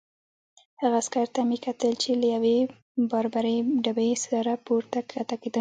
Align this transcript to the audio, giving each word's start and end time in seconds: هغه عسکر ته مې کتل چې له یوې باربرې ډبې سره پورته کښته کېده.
هغه 0.81 0.95
عسکر 1.01 1.27
ته 1.35 1.41
مې 1.49 1.57
کتل 1.65 1.91
چې 2.03 2.11
له 2.21 2.27
یوې 2.35 2.57
باربرې 3.11 3.57
ډبې 3.83 4.11
سره 4.25 4.51
پورته 4.65 4.99
کښته 5.09 5.35
کېده. 5.41 5.49